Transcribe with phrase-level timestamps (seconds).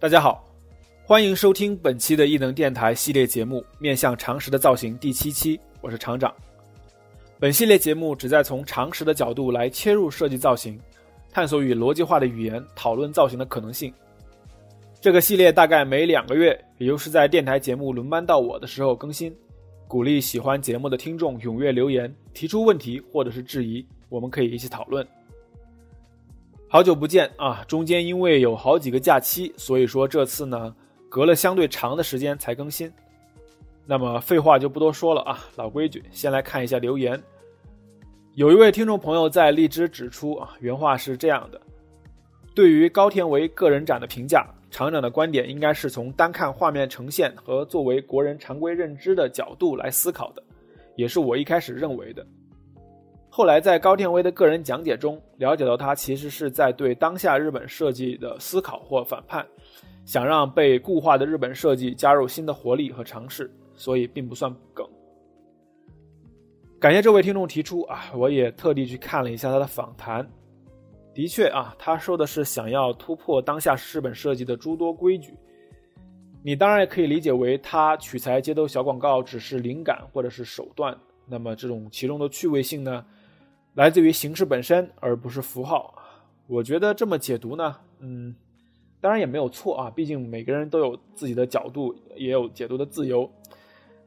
[0.00, 0.42] 大家好，
[1.04, 6.34] 欢迎收听本期的异能电台系列节目《面向常识的造型》第七期，我是厂长。
[7.38, 10.80] 本系列节目旨在从常识的角度来切入设计造型，
[11.30, 13.92] 探索与逻辑化的语言讨论造型的可能性。
[15.02, 19.30] 这个系列大概每两个月，也就是在电台节目轮班到我的时候更新。
[19.86, 25.06] 鼓励喜欢节目的听众踊跃留言，提出问题或者是质疑，我们可以一起讨论。
[26.72, 27.64] 好久不见啊！
[27.66, 30.72] 中间因为有好几个假期，所以说这次呢
[31.08, 32.88] 隔了相对长的时间才更新。
[33.84, 37.20] 那么废话就不多说了啊，老规矩，先来看一下留言。
[38.34, 41.60] 有一位听众朋友在荔枝指出啊，原话是这样的：
[42.54, 50.42] 对于高田唯个人展的评价，厂长的观点应该是从单看画面呈现和作为国人常规认知的角度来思考的，
[50.94, 52.24] 也是我一开始认为的。
[53.32, 59.46] 后来在高田威的个人讲解中了解到，他其实是在对当下日本设计的思考或反叛，
[60.04, 64.84] 想让被固化的日本设计加入新的活力和尝试，所以并不算梗。
[66.80, 70.28] 感谢这位听众提出啊，我也特地去看了一下他的访谈，
[71.14, 75.32] 的确啊，他说的是想要突破当下日本设计的诸多规矩。
[76.42, 83.04] 你当然也可以理解为他取材街头小广告只是灵感或者是手段，那么这种其中的趣味性呢？
[83.74, 85.94] 来自于形式本身，而不是符号。
[86.46, 88.34] 我觉得这么解读呢，嗯，
[89.00, 89.90] 当然也没有错啊。
[89.90, 93.30] 毕竟每个人都有自己的角度，也有解读的自由。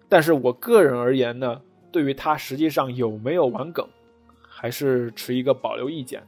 [0.09, 3.87] 但是我个人而言呢，对于他实际上有没有玩梗，
[4.47, 6.21] 还是持一个保留意见。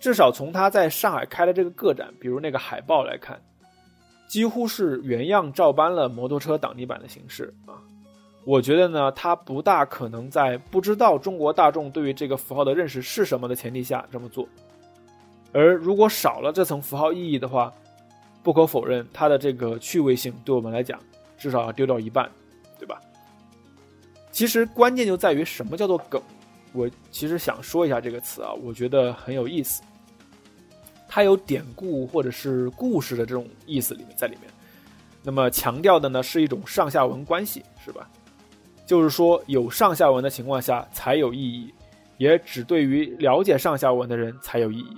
[0.00, 3.40] 至少从他在上海开的这个个展，比如那个海报来看，
[4.26, 7.78] 几乎是原样照搬了摩托车挡泥板的形式啊。
[8.44, 14.48] 我觉得呢，他不大可能在不知道中国大众对于这个符号的认识是什么的前提下这么做。
[15.52, 17.72] 而如果少了这层符号意义的话，
[18.42, 20.98] 不可否认，它的这个趣味性对我们来讲
[21.36, 22.30] 至少要丢掉一半，
[22.78, 23.00] 对吧？
[24.32, 26.20] 其实关键就在于什么叫做梗。
[26.72, 29.82] 我其实想说一下这个词啊，我觉得很有意思。
[31.08, 34.50] 它有典故或者是故事的这种意思里面在里面。
[35.22, 38.08] 那么强调的呢是一种上下文关系，是吧？
[38.90, 41.72] 就是说，有上下文的情况下才有意义，
[42.18, 44.96] 也只对于了解上下文的人才有意义。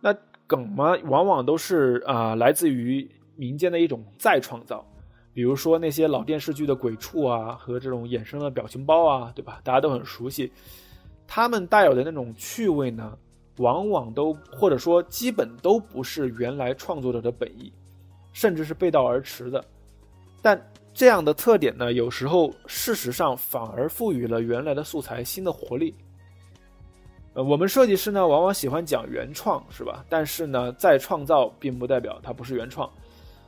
[0.00, 0.12] 那
[0.44, 4.84] 梗嘛，往往都是啊，来自于民间的一种再创造。
[5.32, 9.60] 比如说那些老电视剧的鬼畜啊，和这种衍生的表情包啊，对吧？
[9.62, 10.50] 大家都很熟悉。
[11.28, 13.16] 他们带有的那种趣味呢，
[13.58, 17.72] 往往都或者说基本都不是原来创作者的本意，
[18.32, 19.64] 甚至是背道而驰的。
[20.42, 20.60] 但
[20.92, 25.94] 这样的特点呢，有时候事实上反而赋予了原来的素材新的活力。
[27.32, 30.04] 呃，我们设计师呢，往往喜欢讲原创，是吧？
[30.08, 32.90] 但是呢，再创造并不代表它不是原创。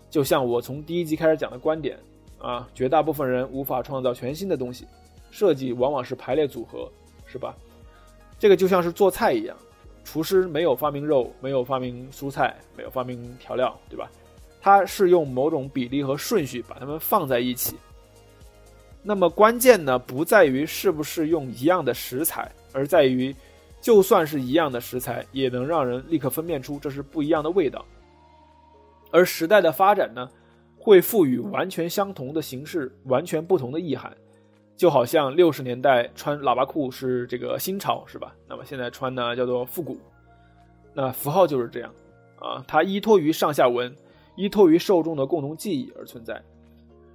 [0.08, 1.98] 就像我从第一集开始讲的观点
[2.38, 4.86] 啊，绝大部分人无法创造全新的东西，
[5.30, 6.88] 设计往往是排列组合，
[7.26, 7.56] 是吧？
[8.38, 9.56] 这个就像是做菜一样，
[10.04, 14.08] 厨师没有发明肉，没有发明蔬菜，没有发明调料，对吧？
[14.62, 17.76] 它是用某种比例和顺序把它们放在一起。
[19.02, 23.34] 那么关键呢，不在于是不是用一样的食材，而在于，
[23.80, 27.84] 就算是一样的食材，也能让人立刻分辨出这是不一样的味道。
[29.10, 30.30] 而时代的发展呢，
[30.78, 34.16] 会赋予完全相同的形式完全不同的意涵。
[34.76, 38.34] 就好像六十年代穿喇叭裤是这个新潮，是吧？
[38.48, 39.98] 那么现在穿呢叫做复古。
[40.94, 41.92] 那符号就是这样
[42.38, 43.92] 啊，它依托于上下文。
[44.36, 46.42] 依托于受众的共同记忆而存在，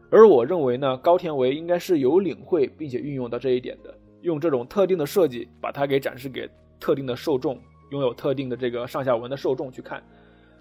[0.10, 7.60] 而我认为呢，高田唯应该是有领会并且运用到这一点的，用这种特定的设计把它给展示给特定的受众，
[7.92, 10.04] 拥有特定的这个上下文的受众去看，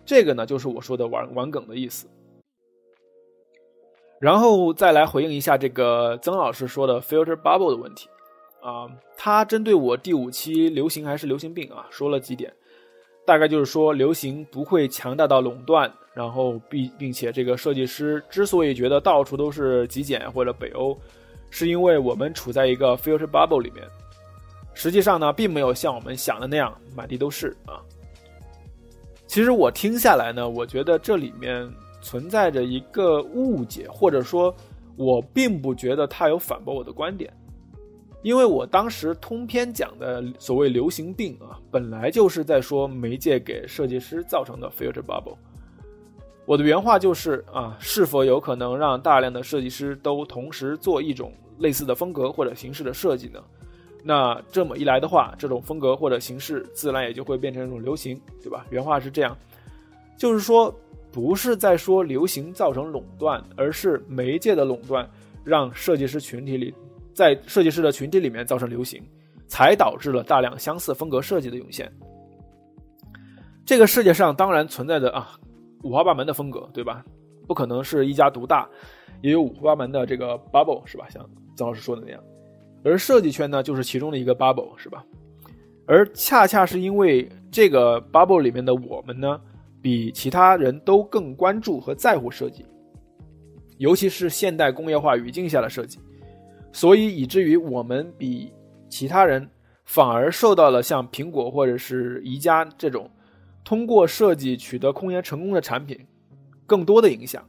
[0.05, 2.09] 这个呢就是我说的玩玩梗的意思。
[4.19, 8.09] 然后再来回应一下这个曾老师说的 filter bubble 的问题。
[8.63, 12.53] 啊，他针对我第五期流行还是流行病啊说了几点，
[13.27, 15.93] 大概就是说流行不会强大到垄断。
[16.15, 20.97] 然后并并且这个设计师之所以觉得到处都是极简或者北欧，
[21.51, 23.87] 是因为我们处在一个 filter bubble 里面。
[24.73, 27.85] 实际上呢，并没有像我们想的那样满地都是啊。
[29.27, 31.71] 其实我听下来呢，我觉得这里面
[32.01, 34.55] 存在着一个误解，或者说，
[34.97, 37.31] 我并不觉得他有反驳我的观点，
[38.27, 45.37] 因为我当时通篇讲的所谓流行病啊，本来就是在说媒介给设计师造成的 filter bubble。
[46.45, 53.41] 我的原话就是啊，是否有可能让大量的设计师都同时做一种类似的风格或者形式的设计呢？
[54.03, 58.67] 那这么一来的话，这种风格或者形式自然也就会变成一种流行，对吧？
[58.71, 59.39] 原话是这样，
[60.19, 60.75] 就是说
[61.13, 65.09] 不是在说流行造成垄断，而是媒介的垄断
[65.45, 66.75] 让设计师群体里，
[67.17, 69.03] 在设计师的群体里面造成流行，
[69.49, 71.91] 才导致了大量相似风格设计的涌现。
[73.65, 75.33] 这个世界上当然存在着啊
[75.83, 77.03] 五花八门的风格，对吧？
[77.47, 78.69] 不可能是一家独大，
[79.23, 81.07] 也有五花八门的这个 bubble，是吧？
[81.09, 81.27] 像
[81.57, 82.23] 曾老师说的那样，
[82.85, 85.03] 而设计圈呢，就是其中的一个 bubble，是吧？
[85.87, 89.41] 而恰恰是因为这个 bubble 里面的我们呢，
[89.81, 92.67] 比其他人都更关注和在乎设计，
[93.79, 95.99] 尤其是现代工业化语境下的设计，
[96.73, 98.53] 所以以至于我们比
[98.89, 99.49] 其他人
[99.85, 103.11] 反而受到了像苹果或者是宜家这种
[103.65, 105.99] 通过设计取得空前成功的产品
[106.67, 107.43] 更多的影响。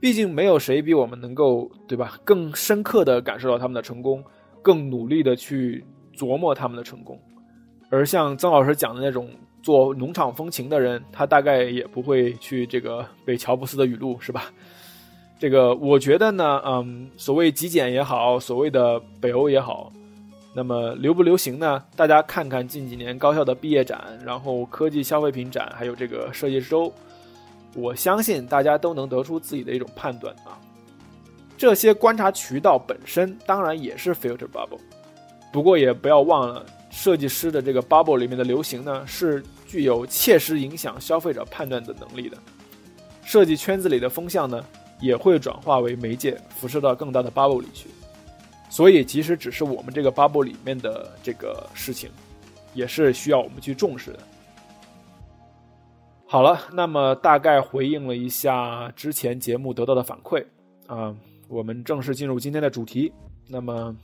[0.00, 2.18] 毕竟没有谁比我们能够，对吧？
[2.24, 4.24] 更深刻的感受到他们的成功，
[4.62, 5.84] 更努力的去。
[6.18, 7.16] 琢磨他们的成功，
[7.90, 9.30] 而像曾老师讲的那种
[9.62, 14.52] 做农场风情的人，他大概也不会去这个背乔布斯的语录，是吧？
[15.38, 19.92] 这个我觉得呢，嗯，所谓极简也好，所谓的北欧也好，
[20.52, 21.80] 那么流不流行呢？
[21.94, 26.92] 大家看看近几年高校的毕业展，然后科技消费品展，还有这个设计周，
[27.76, 30.58] 我相信大家都能得出自己的一种判断啊。
[31.56, 34.80] 这些观察渠道本身当然也是 filter bubble。
[35.52, 42.36] 不过也不要忘了，设计师的这个 bubble 里面的流行呢，是具有切实影响消费者判断的能力的。
[43.22, 44.64] 设计圈子里的风向呢，
[45.00, 47.88] 也会转化为媒介，辐射到更大的 bubble 里去。
[48.70, 52.10] 所以，即使只是我们这个 bubble 里面的这个事情，
[52.74, 54.18] 也是需要我们去重视的。
[56.26, 60.44] 好了，那么大概回应了一下之前节目得到的反馈
[60.86, 61.14] 啊，
[61.48, 63.12] 我们正式进入今天的主题。
[63.46, 63.96] 那么。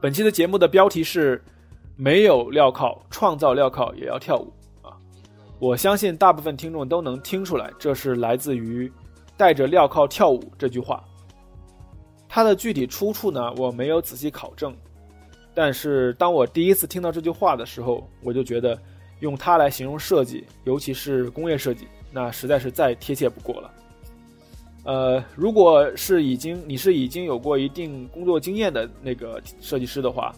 [0.00, 1.40] 本期的节目的标题是
[1.94, 4.52] “没有镣铐，创造镣铐也要跳舞”
[4.82, 4.98] 啊！
[5.60, 8.92] 我相信大部分听众都能听出来，这是来自于
[9.36, 11.02] “带着镣铐跳舞”这句话。
[12.28, 14.74] 它的具体出处呢，我没有仔细考证，
[15.52, 18.80] 但是当我第一次听到这句话的时候，我就觉得
[19.20, 23.70] 用它来形容设计，尤其是工业设计，那实在是再贴切不过了。
[24.84, 30.34] 呃，如果是已经你是已经有过一定工作经验的那个设计师的话，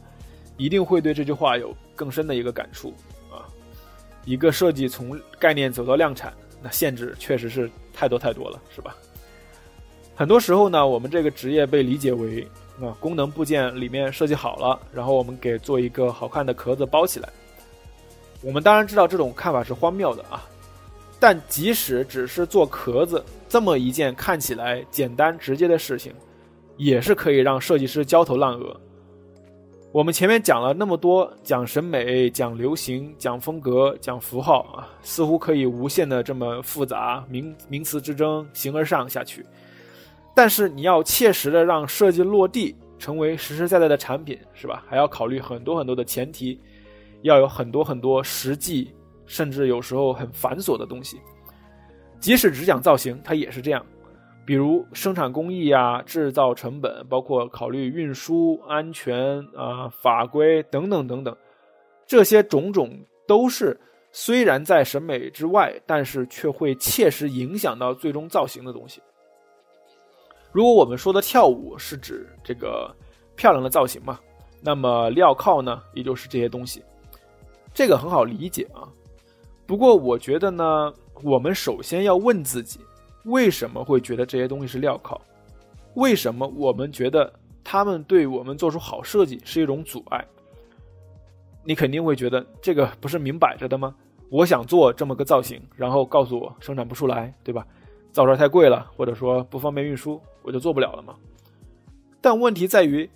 [0.57, 2.93] 一定会对这句话有更深的一个感触
[3.31, 3.47] 啊。
[4.25, 8.97] 一个设计从概念走到量产，那限制确实是太多太多了，是吧？
[10.17, 12.47] 很多时候呢，我们这个职业被理解为
[12.81, 17.29] 啊，功能部件里面设计好了，然后我们给做一个好看的壳子包起来。
[18.43, 20.47] 我们当然知道这种看法是荒谬的啊。
[21.19, 26.13] 但即使只是做壳子这么一件看起来简单直接的事情，
[26.77, 28.79] 也是可以让设计师焦头烂额。
[29.95, 39.47] 我们前面讲了那么多，讲审美、讲流行、讲风格、讲符号啊，似乎可以无限的这么复杂，名名词之争，形而上下去。
[40.35, 44.83] 但是你要切实的让设计落地，成为实实在在的产品，是吧？
[44.89, 46.59] 还要考虑很多很多的前提，
[47.23, 48.93] 要有很多很多实际。
[49.27, 51.21] 甚至有时候很繁琐的东西，
[52.19, 53.87] 即使只讲造型，它也是这样。
[54.47, 61.37] 比如生产工艺啊、制造成本，包括考虑运输安全啊、法规等等等等，
[62.07, 62.91] 这些种种
[63.27, 63.79] 都是
[64.13, 69.03] 虽然在审美之外，但是却会切实影响到最终造型的东西。
[70.53, 72.95] 如果我们说的跳舞是指这个
[73.35, 74.21] 漂亮的造型嘛，
[74.61, 76.83] 那么镣铐呢，也就是这些东西。
[77.73, 78.87] 这个很好理解啊。
[79.67, 82.79] 不过，我觉得呢，我们首先要问自己，
[83.25, 85.21] 为什么会觉得这些东西是镣铐？
[85.95, 90.25] 为什么我们觉得他们对我们做出好设计是一种阻碍？
[91.63, 93.95] 你肯定会觉得这个不是明摆着的吗？
[94.31, 97.67] 我想做这么个造型，然后告诉我生产不出来，对吧？
[98.13, 101.15] 造出来太贵了，或者说不方便运输，我就做不了了吗？
[102.21, 103.09] 但问题在于，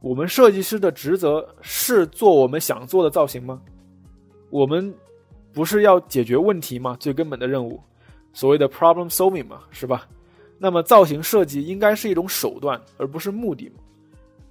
[0.00, 3.60] 我们设计师的职责是做我们想做的造型吗？
[4.50, 4.94] 我们。
[5.54, 6.96] 不是要解决问题吗？
[6.98, 7.78] 最根本的任务，
[8.32, 10.08] 所谓的 problem solving 嘛，是吧？
[10.58, 13.74] 那么造型设计应该是一种手段，而不是目的嘛？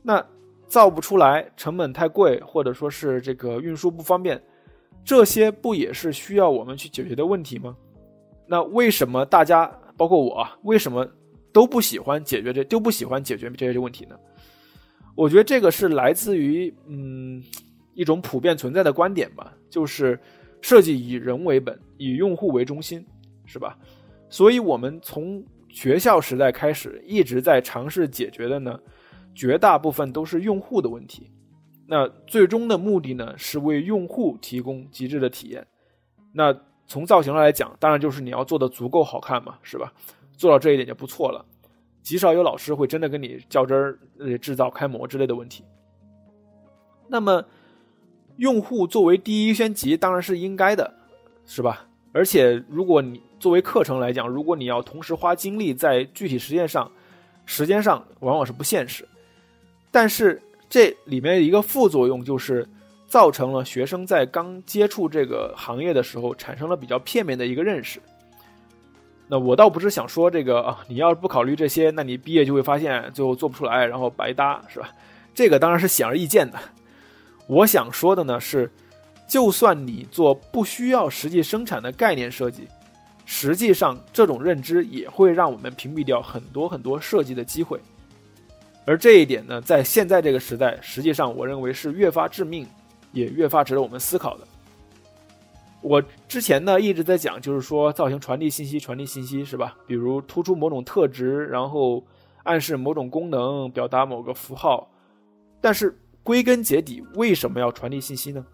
[0.01, 0.25] 那
[0.67, 4.41] 造不出来，成本太贵，或者说是这个运输不方便，
[5.03, 7.75] 这些不也是需要我们去解决的问题吗？
[8.47, 11.07] 那为什么大家，包括我，为什么
[11.51, 14.15] 都不喜欢解决这，都不喜欢解决这些问题呢？
[15.15, 17.43] 我觉得这个是来自于嗯
[17.93, 20.19] 一种普遍存在的观点吧，就是。
[20.63, 23.03] 设计以人为本，以用户为中心，
[23.51, 23.77] 是吧？
[24.29, 28.79] 所以，我们从学校时代开始一直在尝试解决的呢，
[29.35, 31.29] 绝大部分都是用户的问题。
[31.85, 35.67] 那最终的目的呢，是为用户提供极致的体验。
[36.31, 39.91] 那从造型上来讲，当然就是你要做的足够好看嘛，是吧？
[40.37, 41.45] 做到这一点就不错了。
[42.01, 43.99] 极少有老师会真的跟你较真儿，
[44.39, 45.65] 制造开模之类的问题。
[47.09, 47.43] 那么，
[48.37, 50.93] 用户作为第一先级当然是应该的，
[51.45, 51.85] 是吧？
[52.11, 56.91] 而且，如果你作为课程来讲，如果你要同时花精力在具体实践上，
[57.45, 59.07] 时间上往往是不现实。
[59.89, 62.67] 但是这里面一个副作用就是。
[63.11, 67.99] 造成了学生在刚接触这个行业的时候，产生了比较片面的一个认识。
[69.27, 74.89] 那我倒不是想说这个啊，你要是不考虑这些，那你毕业就会发现最后做不出来，然后白搭，是吧？
[75.33, 76.57] 这个当然是显而易见的。
[77.47, 78.71] 我想说的呢是，
[79.31, 82.67] 就算你做不需要实际生产的概念设计，
[83.25, 87.79] 实际上这种认知也会让我们屏蔽掉很多很多设计的机会。
[88.85, 92.67] 而这一点呢，在现在这个时代，实际上我认为是越发致命。
[93.13, 94.47] 也越发值得我们思考的。
[95.81, 99.75] 我之前呢一直在讲，就是说造型传递信息，传递信息是吧？
[99.85, 102.01] 比如突出某种特质，然后
[102.43, 104.89] 暗示某种功能，表达某个符号。
[105.59, 108.45] 但是归根结底，为什么要传递信息呢？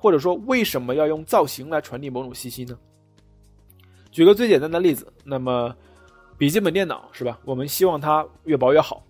[0.00, 2.78] 或者说为什么要用造型来传递某种信息呢？
[4.12, 5.74] 举个最简单的例子，那么
[6.38, 7.36] 笔记本电脑是吧？
[7.44, 9.02] 我们希望它越薄越好，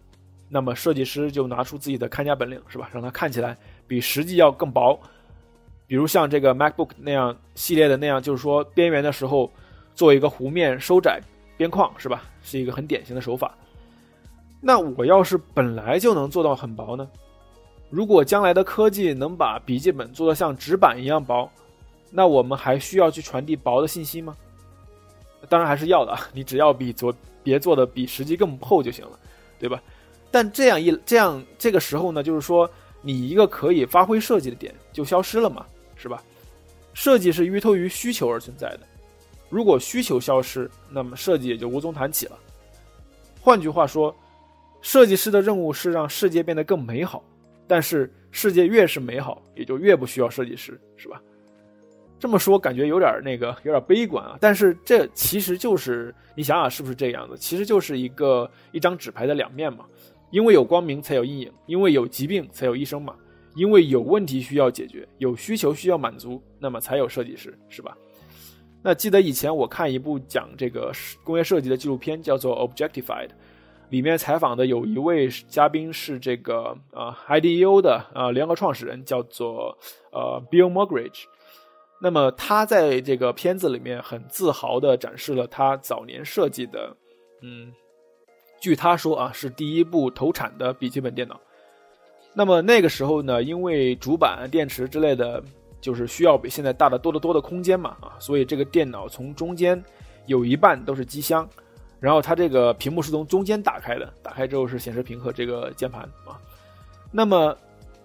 [0.48, 2.88] 那么设计师就拿出自己的看家本领是吧？
[2.90, 3.54] 让它看起来。
[3.86, 4.98] 比实际要更薄，
[5.86, 9.50] 比如像这个 MacBook 那样系列的那样，就是说边缘的时候
[9.94, 11.20] 做一个弧面收窄
[11.56, 12.24] 边框，是吧？
[12.42, 13.54] 是一个很典型的手法。
[14.60, 17.08] 那我要是本来就能做到很薄呢？
[17.90, 21.50] 如果将来的科技能把笔记本做得像纸板一样薄，
[22.10, 24.36] 那我们还需要去传递薄的信息吗？
[25.48, 29.18] 当然还是要的， 你只要比做别做的比实际更厚就行了，
[29.58, 29.82] 对吧？
[30.30, 32.68] 但这样一这样这个时候呢，就是说。
[33.00, 35.64] 你一个可以发挥设计的点就消失了嘛，
[35.94, 36.20] 是吧？
[36.94, 38.80] 设计是依托于需求而存在的，
[39.48, 42.36] 如果需求消失，那么设计也就无从谈起了。
[43.40, 44.12] 换句话说，
[44.82, 47.22] 设计师的任务是让世界变得更美好，
[47.68, 51.22] 但是世界越是美好，也就越不需要设计师，是吧？
[52.18, 54.36] 这么说感觉有点那个，有点悲观啊。
[54.40, 57.36] 但是这其实就是你想想是不是这样的？
[57.36, 59.84] 其实就是一个一张纸牌的两面嘛。
[60.30, 63.14] 因为有光明才有阴影，因为有疾病才有医生嘛，
[63.56, 67.96] 因为有问题需要解决，有需求需要满足，那么才有设计师，是吧？
[68.82, 70.92] 那记得以前我看一部讲这个
[71.24, 73.28] 工业设计的纪录片，叫做《Objectified》，
[73.90, 79.76] 里面采访的有一位嘉宾是这个呃 IDEO 的呃联合创始人，叫做
[80.12, 81.24] 呃 Bill Moggridge。
[82.00, 86.96] 那么他在这个片子里面很自豪地展示了他早年设计的，
[87.42, 87.72] 嗯。
[88.60, 91.40] 据他说啊，是第一部投产的笔记本电脑。
[92.34, 95.40] 那么那个时候呢，因为主板、电池之类的，
[95.80, 99.80] 就是需要比现在大的多得多的空间嘛啊，所以这个电脑从中间
[100.26, 101.48] 有一半都是机箱，
[102.00, 106.38] 然后它这个屏幕是从中间打开的，打开之后是显示屏和这个键盘啊。
[107.10, 107.56] 那么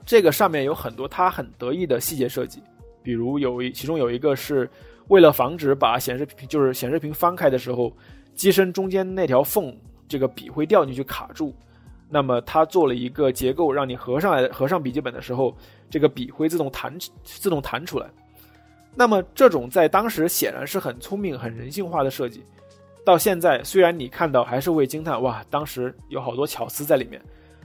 [0.06, 2.62] 这个上面有很多他很得意的细节设计，
[3.02, 4.70] 比如有一其中有一个是
[5.08, 7.92] 为了防止把显示屏就是显示屏翻开的时候，
[8.36, 9.76] 机身中间那条缝。
[10.06, 11.56] 这个笔会掉进去卡住，
[12.08, 15.56] 那么它做了一个结构，让你合上来合上笔记本的时候，
[15.90, 18.08] 这个笔会自动弹自动弹出来。
[18.94, 22.44] 那么这种在当时显然是很聪明、很人性化的设计，
[23.06, 27.22] 到现在虽然你看到还是会惊叹，哇，当时有好多巧思在里面，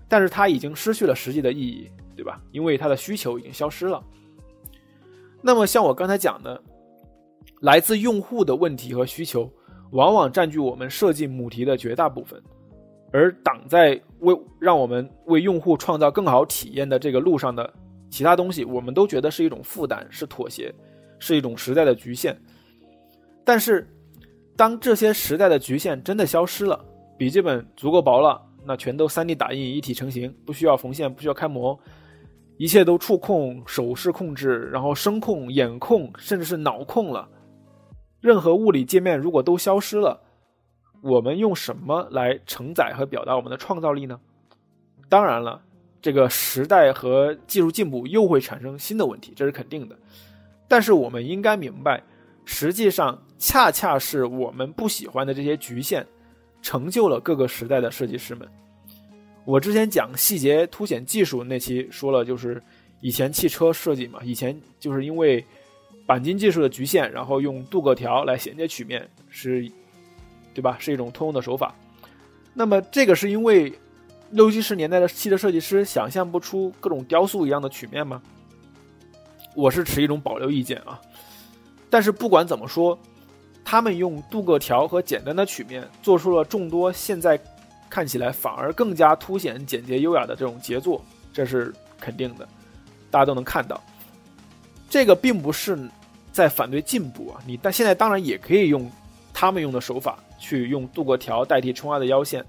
[0.09, 2.41] 但是它已经失去了实际的意义，对吧？
[2.53, 4.03] 因为它的需求已经消失了。
[5.41, 6.61] 那么像我刚才讲的，
[7.61, 9.51] 来自用户的问题和需求。
[9.93, 12.39] 往往占据我们设计母题的绝大部分，
[13.11, 17.73] 而挡在为让我们为用户创造更好体验的这个路上的
[18.11, 20.71] 其他东西，我们都觉得是一种负担，是妥协，
[21.19, 22.39] 是一种时代的局限。
[23.47, 23.89] 但是，
[24.59, 26.85] 当这些时代的局限真的消失了，
[27.17, 31.79] 笔记本足够薄了，那全都 3D 打印一体成型，不需要缝线，不需要开模，
[32.57, 37.29] 一切都触控、手势控制，然后声控、眼控，甚至是脑控了。
[38.21, 40.21] 任何物理界面如果都消失了，
[41.03, 44.19] 我们用什么来承载和表达我们的创造力呢？
[45.09, 45.63] 当然了，
[46.03, 49.97] 这个时代和技术进步又会产生新的问题，这是肯定的。
[50.67, 52.03] 但是我们应该明白，
[52.51, 56.05] 实际上恰恰是我们不喜欢的这些局限，
[56.63, 58.49] 成就了各个时代的设计师们。
[59.45, 62.61] 我之前讲细节凸显技术那期说了，就是
[63.03, 65.45] 以前汽车设计嘛，以前就是因为。
[66.09, 69.71] 钣金技术的局限，然后用镀铬条来衔接曲面，是，
[70.55, 70.75] 对吧？
[70.81, 71.75] 是一种通用的手法。
[72.55, 73.71] 那么这个是因为
[74.31, 78.23] 六七十年代的汽车设计师想象不出各种雕塑一样的曲面吗？
[79.55, 80.99] 我是持一种保留意见啊。
[81.91, 82.99] 但是不管怎么说，
[83.65, 87.39] 他们用镀铬条和简单的曲面做出了众多现在
[87.91, 91.03] 看起来反而更加凸显简洁优雅的这种杰作，
[91.33, 92.47] 这是肯定的，
[93.11, 93.83] 大家都能看到。
[94.91, 95.79] 这个并不是
[96.33, 98.91] 在反对进步啊，你但现在当然也可以用
[99.35, 102.45] 他们用的手法去用镀铬条代替冲压的腰线，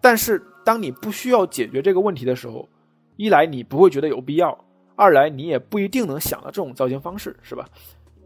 [0.00, 2.68] 但是当你不需要解决这个问题的时候，
[3.16, 4.58] 一来你不会觉得有必要，
[4.96, 7.68] 二来你也不一定能想到这种造型方式，是吧？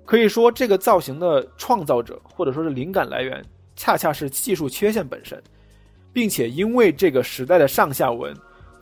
[0.07, 3.45] 可以说，这个造型的创造者或者说是灵感来源，
[3.75, 5.43] 恰恰是技术缺陷本身，
[6.13, 8.33] 并且因为这个时代的上下文，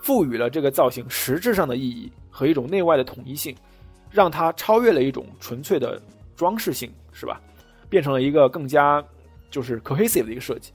[0.02, 3.56] 赋予了这个造型实质上的意义和一种内外的统一性，
[4.10, 5.98] 让它超越了一种纯粹的
[6.36, 7.40] 装饰性，是吧？
[7.88, 9.02] 变成了一个更加
[9.50, 10.72] 就是 cohesive 的一个设计。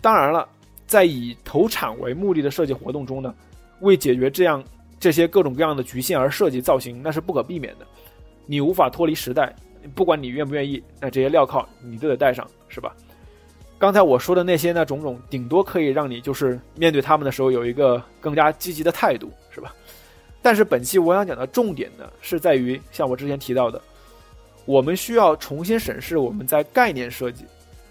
[0.00, 0.48] 当然了，
[0.86, 3.34] 在以投产为目的的设计活动中呢，
[3.80, 4.62] 为解决这样
[5.00, 7.86] 这些各种各样的局限而设计造型，那是不可避免的。
[8.46, 9.54] 你无法脱离时代，
[9.94, 12.94] 不管你愿不愿意，那这些镣铐你都得戴上，是吧？
[13.78, 19.74] 刚才我说的那些呢，种种顶多可以让你就是面对他们的时候有一个更加积极的态度，是吧？
[20.42, 23.80] 但是本期我想讲的重点呢，是在于像我之前提到的，
[24.64, 27.44] 我们需要重新审视我们在概念设计，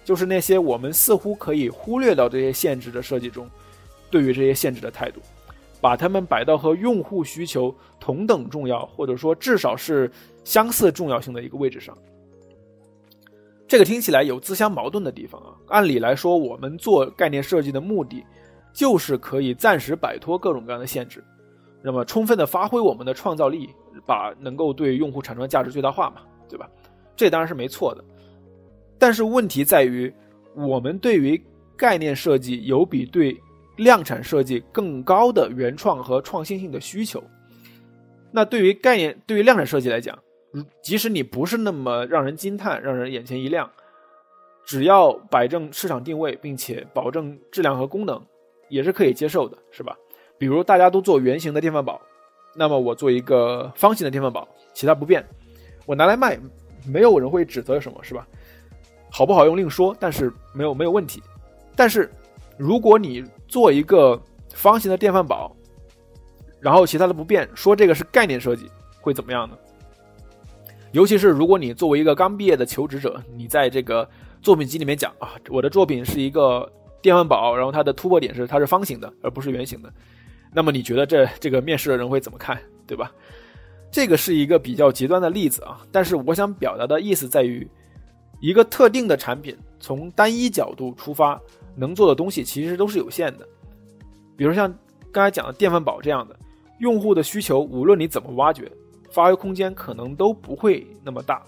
[0.03, 3.49] 就是那些我们似乎可以忽略到这些限制的设计中，
[4.11, 5.21] 对于这些限制的态度。
[5.81, 10.11] 把它们摆到和用户需求同等重要，或者说至少是
[10.43, 11.97] 相似重要性的一个位置上。
[13.67, 15.53] 这个听起来有自相矛盾的地方啊。
[15.67, 18.25] 按理来说，我们做概念设计的目的，
[18.73, 21.23] 就是可以暂时摆脱各种各样的限制，
[21.81, 23.69] 那么充分的发挥我们的创造力，
[24.05, 26.67] 把能够对用户产生的价值最大化嘛，对吧？
[27.15, 28.03] 这当然是没错的。
[28.97, 30.11] 但是问题在于，
[30.55, 31.41] 我们对于
[31.77, 33.39] 概念设计有比对。
[33.79, 37.23] 量产设计更高的原创和创新性的需求，
[38.31, 40.17] 那对于概念，对于量产设计来讲，
[40.83, 43.69] 即使你不是那么让人惊叹、让人眼前一亮，
[44.65, 48.21] 只要摆正市场定位，并且保证质量和功能，
[48.67, 49.97] 也是可以接受的，是吧？
[50.37, 51.99] 比如大家都做圆形的电饭煲，
[52.55, 55.25] 那么我做一个方形的电饭煲，其他不变，
[55.85, 56.39] 我拿来卖，
[56.85, 58.27] 没有人会指责什么，是吧？
[59.11, 61.21] 好不好用另说，但是没有没有问题。
[61.75, 62.11] 但是
[62.59, 64.21] 如果你做一个
[64.53, 65.55] 方形的电饭煲，
[66.59, 68.69] 然后其他的不变，说这个是概念设计，
[68.99, 69.57] 会怎么样呢？
[70.91, 74.05] 尤其是如果你作为一个刚毕业的求职者，你在这个
[74.41, 76.69] 作品集里面讲啊，我的作品是一个
[77.01, 79.89] 电饭煲，然后它的突破点是它是方形的，而不是圆形的，
[80.53, 83.09] 那么你觉得这这个面试的人会怎么看，对吧？
[83.89, 87.65] 这个是一个比较极端的例子啊，但是我想表达的意思在于，
[88.41, 91.39] 一个特定的产品从单一角度出发。
[91.79, 93.47] 能做的东西其实都是有限的，
[94.35, 94.71] 比如像
[95.11, 96.37] 刚才讲的电饭煲这样的，
[96.79, 98.69] 用户的需求无论你怎么挖掘，
[99.09, 101.41] 发挥空间可能都不会那么大。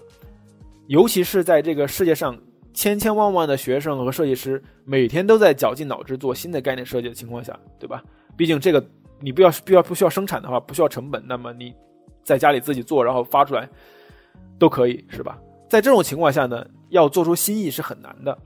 [0.88, 2.36] 尤其是在这个世界上
[2.72, 8.02] 千千万万的学生和设计师每天都在绞尽脑汁做新的概念设计的情况下，对吧？
[8.36, 8.84] 毕竟这个
[9.20, 11.74] 你不要必要不需要生产的话，不需要成本，那么你
[12.24, 13.68] 在家里自己做，然后发出来
[14.58, 15.38] 都可以，是吧？
[15.68, 18.36] 在这种情况下呢，要做出新意是很难的。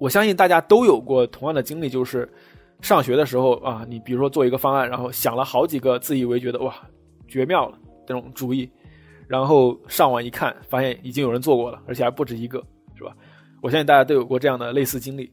[0.00, 2.26] 我相信大家都有过同样的经历，就是
[2.80, 6.74] 上学的时候啊，你比如说做一个方案，然后想了好几个自以为觉得哇
[7.28, 8.68] 绝妙了这种主意，
[9.28, 12.64] 然后上网一看，发现已经有人做过了，而且还不止一个，
[12.96, 13.14] 是吧？
[13.60, 15.30] 我相信大家都有过这样的类似经历，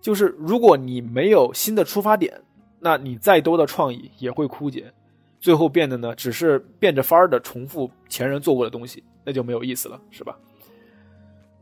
[0.00, 2.32] 就是如果你没有新的出发点，
[2.80, 4.90] 那你再多的创意也会枯竭，
[5.38, 10.34] 最后变得呢只是变着法儿的重复前人做过的东西，那就没有意思了，是吧？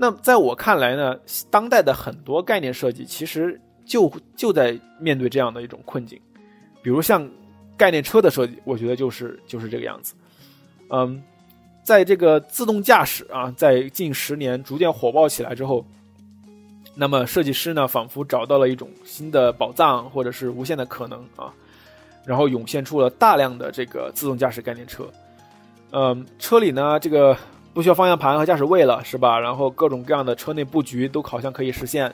[0.02, 1.14] 那在我看来呢，
[1.50, 6.18] 当代的很多概念设计其实就就在面对这样的一种困境，
[6.82, 7.28] 比如像
[7.76, 10.14] 概念车的设计，我觉得就是就是这个样子。
[10.88, 11.22] 嗯，
[11.84, 15.84] 在这个自动驾驶啊，在近十年逐渐火爆起来之后，
[16.94, 21.52] 那么设计师呢，仿佛找到了一种新的宝藏或者是无限的可能啊，
[22.24, 25.04] 然后涌现出了大量的这个自动驾驶概念车。
[25.90, 27.36] 嗯，车里呢，这个。
[27.72, 29.38] 不需要方向盘和驾驶位了，是吧？
[29.38, 32.12] 然后各种各样的车内布局都好像可以实现，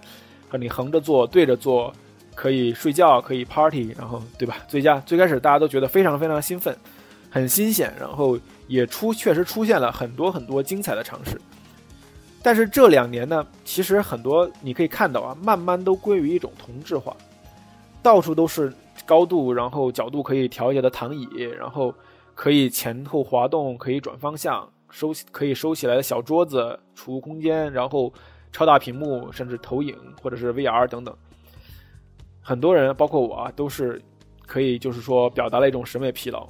[0.49, 1.93] 和你横着坐、对着坐，
[2.35, 4.59] 可以睡觉、可以 party，然后对吧？
[4.69, 6.77] 最佳最开始大家都觉得非常非常兴奋，
[7.31, 8.39] 很新鲜，然后
[8.69, 11.41] 也出确实出现了很多很多精彩的尝试。
[12.43, 17.17] 但是这两年呢，其实很多你可以看到啊，慢慢都归于一种同质化，
[18.03, 18.73] 到处都是
[19.05, 21.27] 高度，然后角度可以调节的躺椅，
[21.59, 21.93] 然后
[22.35, 24.69] 可以前后滑动，可以转方向。
[24.97, 28.11] 收可以收起来的小桌子、储物空间，然后
[28.51, 31.15] 超大屏幕，甚至投影或者是 VR 等等。
[32.41, 34.01] 很多人，包括我啊，都是
[34.47, 36.49] 可以就是说表达了一种审美疲劳。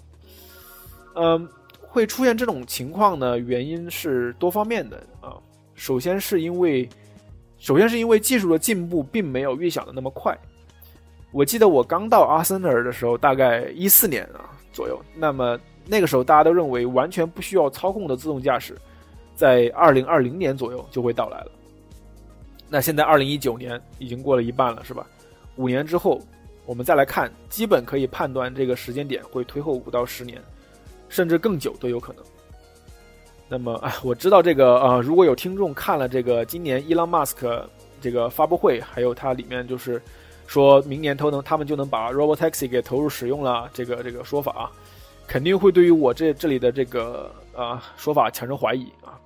[1.16, 1.48] 嗯，
[1.80, 3.36] 会出现这种情况呢？
[3.36, 5.34] 原因是多方面的啊。
[5.74, 6.88] 首先是因为，
[7.58, 10.38] 首先是因为技术的进步并没有预想的那么快。
[11.32, 15.02] 我记得我刚到阿森纳的时候，大概一四年啊左右。
[15.16, 18.76] 那么那个时候大家都认为完全不需要操控的自动驾驶，
[19.34, 21.50] 在二零二零年左右就会到来了。
[22.68, 25.06] 那现在二零一九年已经过了一半了，是吧？
[25.56, 26.20] 五年之后，
[26.64, 30.42] 我们再来看，基本可以判断这个时间点会推后五到十年。
[31.08, 32.24] 甚至更久都有可能。
[33.48, 37.64] 那么啊，我知道这个啊，如果有听众看了这个今年伊朗马斯克
[38.00, 40.02] 这个发布会，还有它里面就是
[40.48, 44.72] 说明年都能他们就能把 Robotaxi 给投入使用了这个这个说法啊，
[45.26, 49.18] 肯定会对于我这这里的这个啊说法产生怀疑啊。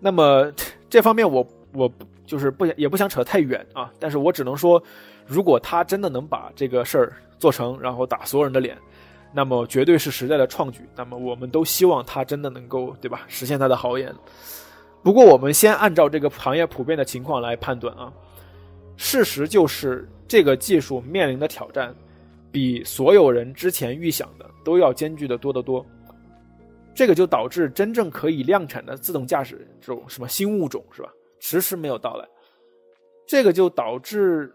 [0.00, 0.52] 那么
[0.90, 1.90] 这方面我我
[2.26, 4.82] 就是不想也不想扯太远啊，但是我只能说，
[5.26, 8.76] 如果他真的能把这个事儿做成，然后打所有人的脸。
[9.36, 10.82] 那么绝对是时代的创举。
[10.94, 13.22] 那么我们都希望他真的能够，对吧？
[13.26, 14.14] 实现他的豪言。
[15.02, 18.12] 不过我们先按照这个行业普遍的情况来判断啊。
[18.96, 21.92] 事实就是这个技术面临的挑战，
[22.54, 25.84] 比所有人之前预想的都要艰巨的多得多。
[26.94, 32.24] 这个就导致真正可以量产的自动驾驶这种什么新物种是吧，迟迟没有到来。
[33.26, 34.54] 这个就导致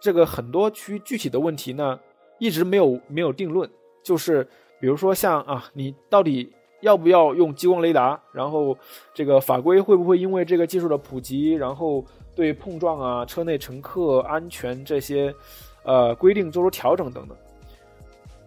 [0.00, 1.98] 这个很多区具体的问题呢，
[2.38, 3.68] 一直没有没有定论。
[4.04, 4.46] 就是
[4.80, 6.48] 比如说像啊，你到底
[6.82, 8.22] 要不要用激光雷达？
[8.32, 8.78] 然后
[9.12, 12.04] 这个法规会不会因为这个技术的普及，然后
[12.36, 15.34] 对碰撞啊、车内乘客安全这些
[15.88, 17.36] 呃规定做出调整等等？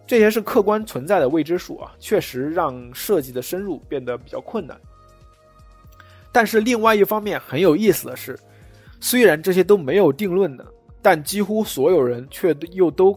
[0.06, 4.80] 这些是客观存在的未知数啊，确实让设计的深入变得比较困难。
[6.32, 8.38] 但是另外一方面很有意思的是，
[9.00, 10.66] 虽然这些都没有定论的，
[11.02, 13.14] 但几乎所有人却又都。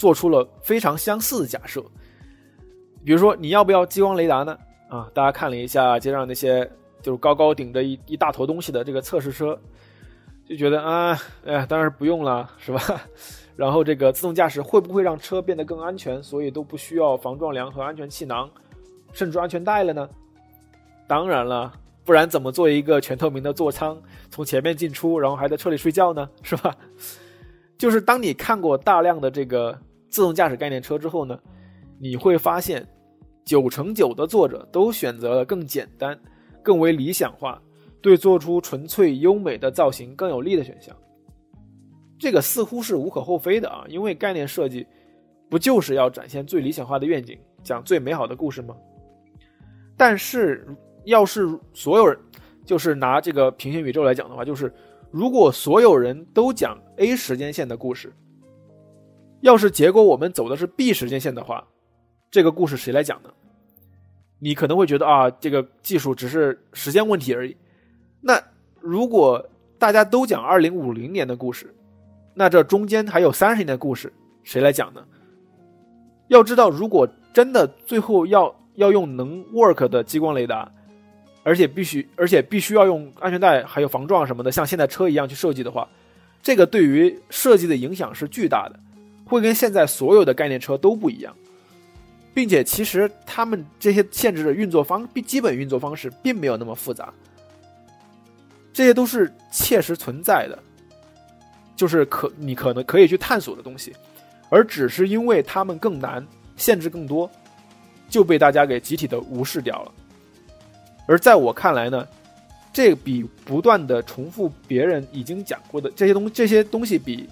[0.00, 1.78] 做出了非常相似的假设，
[3.04, 4.56] 比如说你要不要激光雷达呢？
[4.88, 6.64] 啊，大家看了一下街上那些
[7.02, 9.60] 就是高高顶着一一大坨东西的这个测试车，
[10.50, 12.80] 就觉得啊，哎呀，当然不用了，是吧？
[13.56, 16.22] 然后这个自动驾驶会不会让车变得更安全？
[16.22, 18.50] 所以都不需要防撞梁和安全气囊，
[19.12, 20.08] 甚至安全带了呢？
[21.06, 21.72] 当然了，
[22.04, 23.96] 不然怎么做一个全透明的座舱，
[24.28, 26.28] 从前面进出，然后还在车里睡觉呢？
[26.42, 26.76] 是吧？
[27.78, 29.78] 就是当你看过大量的这个。
[30.12, 31.38] 自动驾驶概念车之后呢，
[32.00, 32.84] 你会发现，
[33.44, 36.18] 九成九的作者都选择了更简单、
[36.64, 37.62] 更为理想化、
[38.00, 40.96] 对做出纯粹优美的造型更有利的选项。
[42.18, 44.86] 这个似乎是无可厚非的啊，因为概念设计
[45.48, 48.76] 不就是要展现最理想化的愿景，讲最美好的故事吗？
[49.96, 50.66] 但是，
[51.04, 52.18] 要是所有人，
[52.64, 54.72] 就是拿这个平行宇宙来讲的话，就是
[55.10, 58.12] 如果所有人都讲 A 时间线的故事。
[59.40, 61.66] 要是结果我们走的是 B 时间线的话，
[62.30, 63.30] 这个故事谁来讲呢？
[64.38, 67.56] 你可能会觉得啊，这个技术只是时间问题而已。
[68.20, 68.42] 那
[68.80, 69.44] 如果
[69.78, 71.74] 大家都讲二零五零年的故事，
[72.34, 74.12] 那这中间还有三十年的故事，
[74.44, 75.02] 谁来讲呢？
[76.28, 80.70] 要知道，如果真的最后要要用能 work 的激光雷达，
[81.42, 85.88] 而且必须而且必须要用安全带还有防撞什么的，像现在车一样去设计的话，
[86.42, 88.78] 这个对于设计的影响是巨大的。
[89.24, 91.32] 会跟现在所有的概念车都不一样，
[92.34, 97.14] 并且其实他们这些限制的运作方基本运作方式并没有那么复杂，
[98.80, 100.58] 这些都是切实存在的，
[101.76, 103.94] 就是可你可能可以去探索的东西，
[104.48, 107.30] 而只是因为他们更难，限制更多，
[108.08, 109.92] 就被大家给集体的无视掉了。
[111.06, 112.08] 而在我看来呢，
[112.72, 117.28] 这比不断的重复别人已经讲过的这些东这些东西比。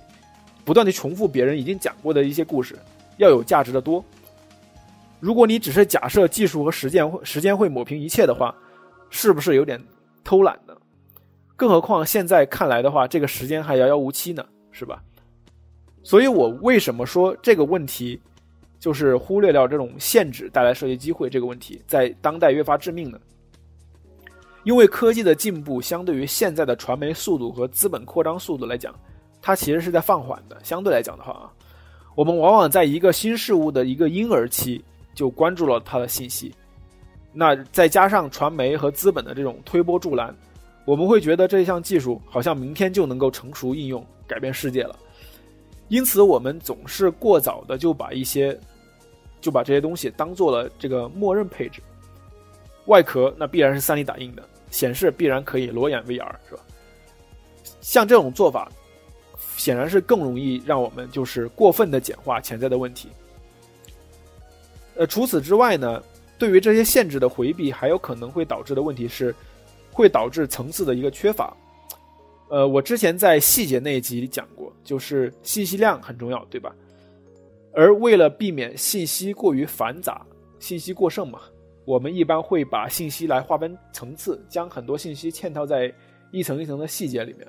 [0.67, 2.79] 不断的重复别人已经讲过的一些故事，
[3.17, 4.05] 要有价值的多。
[5.19, 8.55] 如果你只是假设技术和实践会时间会抹平一切的话，
[9.09, 9.83] 是不是有点
[10.23, 10.55] 偷懒？
[11.59, 15.03] 更何况现在看来的话，这个时间还遥遥无期呢，是吧？
[16.05, 18.19] 所以我为什么说这个问题
[18.79, 23.19] 就是忽略掉这种限制带来设计机会这个问题，在当代越发致命呢？
[24.63, 28.95] 因为科技的进步相对于现在的传媒速度和资本扩张速度来讲。
[29.41, 31.51] 它其实是在放缓的，相对来讲的话啊，
[32.15, 36.53] 我们往往在一个新事物的一个婴儿期就关注了它的信息，
[37.33, 40.35] 那再加上传媒和资本的这种推波助澜，
[40.89, 44.99] 我们会觉得这项技术好像明天就能够成熟应用，改变世界了。
[45.89, 48.59] 因此，我们总是过早的就把一些
[49.39, 51.83] 就把这些东西当做了这个默认配置，
[52.87, 56.63] 外壳那必然是 3D 打印的，显示必然可以裸眼 VR，是吧？
[57.83, 58.73] 像这种做法。
[59.57, 63.09] 显然是更容易让我们就是过分的简化潜在的问题。
[64.95, 66.01] 呃，除此之外呢，
[66.39, 69.35] 对于这些限制的回避，还有可能会导致的问题是，
[69.99, 71.53] 会导致层次的一个缺乏。
[72.51, 76.73] 呃，我之前在细节那一集里讲过，就是信息量很重要，对吧？
[77.75, 80.25] 而为了避免信息过于繁杂、
[80.61, 81.41] 信息过剩嘛，
[81.85, 85.93] 我们一般会把信息来划分层次，将很多信息嵌套在
[86.31, 87.45] 一层一层的细节里面。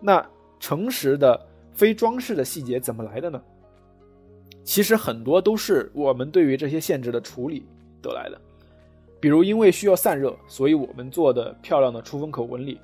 [0.00, 1.40] 那诚实的、
[1.72, 3.40] 非装饰的细节怎么来的呢？
[4.64, 7.64] 其实很多都是我们对于这些限制的处理
[8.02, 8.40] 得来的。
[9.22, 12.78] 比如，因为需要散热，所以我们做的漂亮的出风口纹理。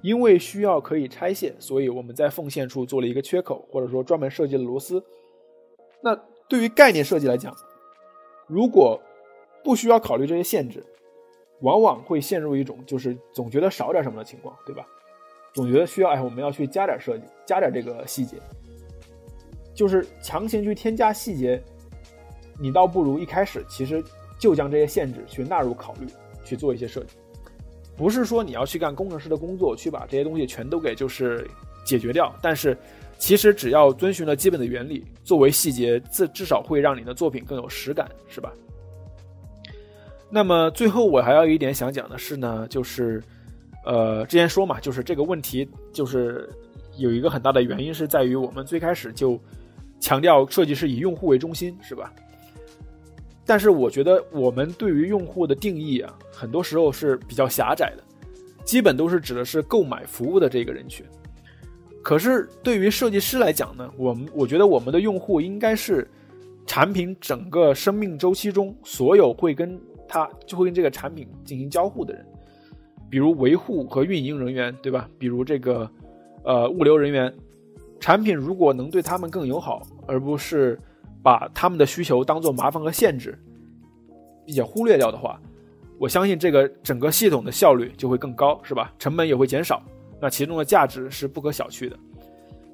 [0.00, 5.02] 因为需要可以拆卸，所以我们在缝线处做了一个缺口，或者说专门设计了螺丝。
[6.00, 6.14] 那
[6.48, 7.52] 对于概念设计来讲，
[8.46, 9.00] 如果
[9.64, 10.84] 不需要考虑这些限制，
[11.62, 14.86] 往往会陷入一种就是总觉得少点什么的情况，对吧？
[15.52, 18.36] 总觉得需要哎，我们要去加点设计，加点这个细节，
[19.74, 21.60] 就是强行去添加细节，
[22.60, 24.00] 你倒不如一开始其实
[24.38, 26.06] 就将这些限制去纳入考虑，
[26.44, 27.16] 去做一些设计。
[27.96, 31.44] 不是说你要去干工程师的工作，去把这些东西全都给就是
[31.84, 32.32] 解决掉。
[32.40, 32.78] 但是，
[33.18, 38.52] 其实只要遵循了基本的原理，作为细节，至至少会让你的作品更有实感，是吧？
[40.30, 43.20] 那么最后我还要有一点想讲的是呢，就是，
[43.84, 46.48] 呃，之前说嘛，就是这个问题就是
[46.98, 49.40] 有一个很大的原因是在于我们最开始就
[49.98, 52.12] 强调设计师以用户为中心，是吧？
[53.48, 58.04] 但是我觉得我们对于用户的定义啊，很多时候是比较狭窄的，
[58.62, 61.02] 基本都是指的是购买服务的这个人群。
[62.02, 66.06] 可是对于设计师来讲呢，我们我觉得我们的用户应该是
[66.66, 72.26] 产品整个生命周期中所有会跟他就会跟这个产品进行交互的人，
[73.08, 75.08] 比如维护和运营人员，对吧？
[75.18, 75.90] 比如这个
[76.44, 77.34] 呃物流人员，
[77.98, 80.78] 产品如果能对他们更友好，而不是。
[81.22, 83.38] 把他们的需求当做麻烦和限制，
[84.46, 85.40] 并且忽略掉的话，
[85.98, 88.94] 我相信这个整个系统的效率就会更高，是吧？
[88.98, 89.82] 成本也会减少，
[90.20, 91.98] 那其中的价值是不可小觑的。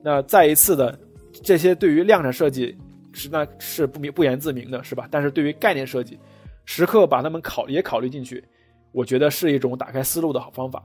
[0.03, 0.97] 那再一次的，
[1.43, 2.77] 这些对于量产设计
[3.13, 5.09] 是那是不明不言自明的，是吧？
[5.11, 6.19] 但是对于概念设计，
[6.67, 8.45] 时刻把他们考也考虑进去，
[8.93, 10.85] 我觉得是一种打开思路的好方法。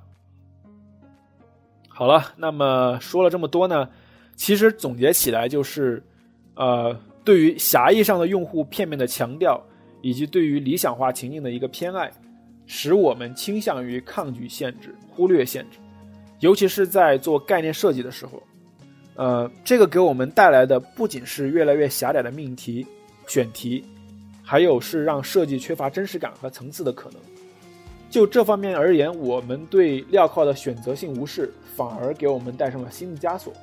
[1.90, 3.90] 好了，那么说了这么多呢，
[4.38, 6.02] 其实总结起来就是，
[6.56, 6.98] 呃。
[7.30, 9.64] 对于狭义上的用户片面的强调，
[10.02, 12.12] 以及对于理想化情境的一个偏爱，
[12.66, 15.78] 使我们倾向于抗拒限制、忽略限制，
[16.40, 18.42] 尤其是在做概念设计的时候。
[19.16, 22.84] 呃，这个给我们带来的不仅是越来越狭窄的命题
[23.28, 23.86] 选题，
[24.42, 27.20] 还有是让设计缺乏真实感和层次的可能。
[28.10, 33.54] 就这方面而言，我们对镣铐的选择性无视，反而给我们带上了新的枷锁。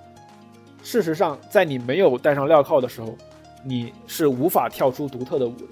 [0.85, 3.12] 事实上，在你没有戴上镣铐的时候，
[3.68, 5.64] 你是无法跳出独特的舞的，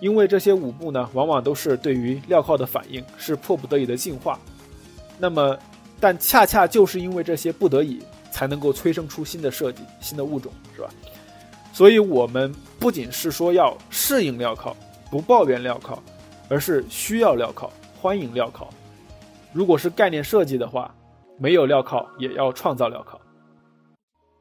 [0.00, 4.36] 因为这些舞步呢，往往都是对于镣铐的反应，是迫不得已的进化。
[5.18, 5.56] 那么，
[6.00, 10.90] 但恰恰就是因为这些不得已，才能够催生出新的设计、新的物种，是吧？
[11.72, 14.74] 所以，我们不仅是说要适应镣铐，
[15.08, 15.96] 不抱怨镣铐，
[16.48, 17.70] 而是需要镣铐，
[18.00, 18.68] 欢迎镣铐。
[19.52, 20.92] 如果是概念设计的话，
[21.36, 23.20] 没有镣铐也要创造镣铐。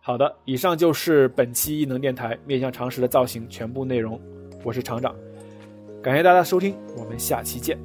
[0.08, 4.17] 好的，以上就是本期异能电台面向常识的造型全部内容。
[4.63, 5.13] 我是厂长，
[6.02, 7.78] 感谢大家收听，我们下期见。